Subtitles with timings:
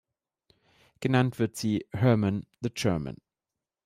[0.99, 3.17] Genannt wird sie "Hermann the German".